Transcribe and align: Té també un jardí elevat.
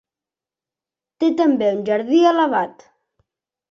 Té 1.25 1.31
també 1.43 1.71
un 1.77 1.87
jardí 1.93 2.27
elevat. 2.35 2.87